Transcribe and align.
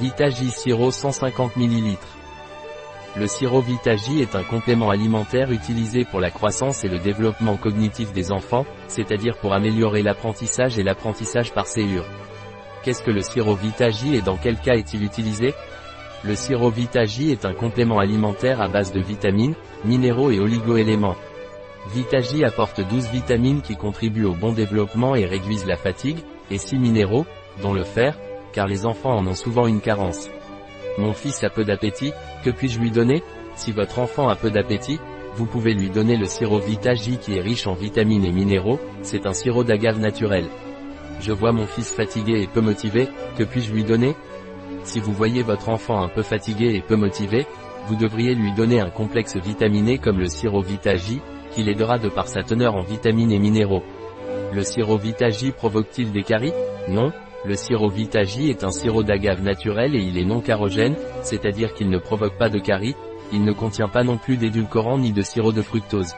Vitagi 0.00 0.50
Sirop 0.50 0.90
150 0.90 1.56
ml. 1.56 1.96
Le 3.16 3.26
sirop 3.26 3.62
Vitagi 3.62 4.20
est 4.20 4.36
un 4.36 4.42
complément 4.42 4.90
alimentaire 4.90 5.50
utilisé 5.50 6.04
pour 6.04 6.20
la 6.20 6.30
croissance 6.30 6.84
et 6.84 6.88
le 6.88 6.98
développement 6.98 7.56
cognitif 7.56 8.12
des 8.12 8.30
enfants, 8.30 8.66
c'est-à-dire 8.88 9.38
pour 9.38 9.54
améliorer 9.54 10.02
l'apprentissage 10.02 10.78
et 10.78 10.82
l'apprentissage 10.82 11.54
par 11.54 11.66
séure. 11.66 12.04
Qu'est-ce 12.82 13.02
que 13.02 13.10
le 13.10 13.22
sirop 13.22 13.54
Vitagi 13.54 14.16
et 14.16 14.20
dans 14.20 14.36
quel 14.36 14.58
cas 14.58 14.74
est-il 14.74 15.02
utilisé? 15.02 15.54
Le 16.24 16.34
sirop 16.34 16.70
Vitagi 16.70 17.30
est 17.30 17.46
un 17.46 17.54
complément 17.54 17.98
alimentaire 17.98 18.60
à 18.60 18.68
base 18.68 18.92
de 18.92 19.00
vitamines, 19.00 19.54
minéraux 19.86 20.30
et 20.30 20.40
oligoéléments. 20.40 21.16
Vitagi 21.94 22.44
apporte 22.44 22.82
12 22.82 23.08
vitamines 23.12 23.62
qui 23.62 23.76
contribuent 23.76 24.26
au 24.26 24.34
bon 24.34 24.52
développement 24.52 25.14
et 25.14 25.24
réduisent 25.24 25.66
la 25.66 25.76
fatigue, 25.76 26.18
et 26.50 26.58
6 26.58 26.78
minéraux, 26.78 27.24
dont 27.62 27.72
le 27.72 27.84
fer, 27.84 28.18
car 28.56 28.66
les 28.66 28.86
enfants 28.86 29.18
en 29.18 29.26
ont 29.26 29.34
souvent 29.34 29.66
une 29.66 29.82
carence. 29.82 30.30
Mon 30.96 31.12
fils 31.12 31.44
a 31.44 31.50
peu 31.50 31.62
d'appétit, 31.62 32.14
que 32.42 32.48
puis-je 32.48 32.80
lui 32.80 32.90
donner? 32.90 33.22
Si 33.54 33.70
votre 33.70 33.98
enfant 33.98 34.30
a 34.30 34.34
peu 34.34 34.50
d'appétit, 34.50 34.98
vous 35.36 35.44
pouvez 35.44 35.74
lui 35.74 35.90
donner 35.90 36.16
le 36.16 36.24
sirop 36.24 36.60
Vita-J 36.60 37.18
qui 37.18 37.36
est 37.36 37.42
riche 37.42 37.66
en 37.66 37.74
vitamines 37.74 38.24
et 38.24 38.32
minéraux, 38.32 38.80
c'est 39.02 39.26
un 39.26 39.34
sirop 39.34 39.62
d'agave 39.62 40.00
naturel. 40.00 40.46
Je 41.20 41.32
vois 41.32 41.52
mon 41.52 41.66
fils 41.66 41.92
fatigué 41.92 42.40
et 42.40 42.46
peu 42.46 42.62
motivé, 42.62 43.08
que 43.36 43.44
puis-je 43.44 43.74
lui 43.74 43.84
donner? 43.84 44.16
Si 44.84 45.00
vous 45.00 45.12
voyez 45.12 45.42
votre 45.42 45.68
enfant 45.68 46.02
un 46.02 46.08
peu 46.08 46.22
fatigué 46.22 46.76
et 46.76 46.80
peu 46.80 46.96
motivé, 46.96 47.46
vous 47.88 47.96
devriez 47.96 48.34
lui 48.34 48.52
donner 48.52 48.80
un 48.80 48.88
complexe 48.88 49.36
vitaminé 49.36 49.98
comme 49.98 50.18
le 50.18 50.28
sirop 50.28 50.62
Vita-J, 50.62 51.20
qui 51.50 51.62
l'aidera 51.62 51.98
de 51.98 52.08
par 52.08 52.26
sa 52.26 52.42
teneur 52.42 52.74
en 52.74 52.80
vitamines 52.80 53.32
et 53.32 53.38
minéraux. 53.38 53.82
Le 54.54 54.62
sirop 54.62 54.96
Vita-J 54.96 55.52
provoque-t-il 55.52 56.10
des 56.10 56.22
caries? 56.22 56.54
Non, 56.88 57.12
le 57.44 57.54
sirop 57.54 57.88
Vitagi 57.88 58.50
est 58.50 58.64
un 58.64 58.70
sirop 58.70 59.02
d'agave 59.02 59.42
naturel 59.42 59.94
et 59.94 60.02
il 60.02 60.18
est 60.18 60.24
non 60.24 60.40
carogène, 60.40 60.96
c'est-à-dire 61.22 61.74
qu'il 61.74 61.90
ne 61.90 61.98
provoque 61.98 62.38
pas 62.38 62.48
de 62.48 62.58
caries, 62.58 62.96
il 63.32 63.44
ne 63.44 63.52
contient 63.52 63.88
pas 63.88 64.04
non 64.04 64.16
plus 64.16 64.36
d'édulcorant 64.36 64.98
ni 64.98 65.12
de 65.12 65.22
sirop 65.22 65.52
de 65.52 65.62
fructose. 65.62 66.14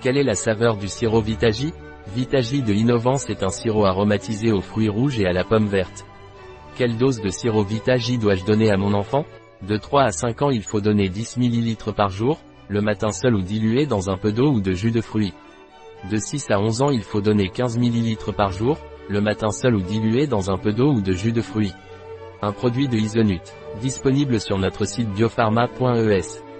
Quelle 0.00 0.16
est 0.16 0.24
la 0.24 0.34
saveur 0.34 0.76
du 0.76 0.88
sirop 0.88 1.20
Vitagi 1.20 1.72
Vitagi 2.14 2.62
de 2.62 2.72
Innovance 2.72 3.30
est 3.30 3.42
un 3.42 3.50
sirop 3.50 3.84
aromatisé 3.84 4.50
aux 4.50 4.60
fruits 4.60 4.88
rouges 4.88 5.20
et 5.20 5.26
à 5.26 5.32
la 5.32 5.44
pomme 5.44 5.66
verte. 5.66 6.04
Quelle 6.76 6.96
dose 6.96 7.20
de 7.20 7.28
sirop 7.28 7.62
Vitagi 7.62 8.18
dois-je 8.18 8.44
donner 8.44 8.70
à 8.70 8.76
mon 8.76 8.92
enfant? 8.94 9.24
De 9.62 9.76
3 9.76 10.02
à 10.02 10.10
5 10.10 10.42
ans 10.42 10.50
il 10.50 10.62
faut 10.62 10.80
donner 10.80 11.08
10 11.08 11.36
ml 11.38 11.92
par 11.92 12.10
jour, 12.10 12.40
le 12.68 12.80
matin 12.80 13.12
seul 13.12 13.34
ou 13.36 13.42
dilué 13.42 13.86
dans 13.86 14.10
un 14.10 14.16
peu 14.16 14.32
d'eau 14.32 14.50
ou 14.50 14.60
de 14.60 14.72
jus 14.72 14.90
de 14.90 15.00
fruits. 15.00 15.32
De 16.10 16.16
6 16.16 16.50
à 16.50 16.58
11 16.58 16.82
ans 16.82 16.90
il 16.90 17.02
faut 17.02 17.20
donner 17.20 17.48
15 17.48 17.78
ml 17.78 18.32
par 18.36 18.50
jour, 18.50 18.78
le 19.12 19.20
matin 19.20 19.50
seul 19.50 19.76
ou 19.76 19.82
dilué 19.82 20.26
dans 20.26 20.50
un 20.50 20.56
peu 20.56 20.72
d'eau 20.72 20.94
ou 20.94 21.00
de 21.02 21.12
jus 21.12 21.32
de 21.32 21.42
fruits. 21.42 21.74
Un 22.40 22.52
produit 22.52 22.88
de 22.88 22.96
Isonut, 22.96 23.42
disponible 23.80 24.40
sur 24.40 24.58
notre 24.58 24.86
site 24.86 25.10
biopharma.es. 25.10 26.51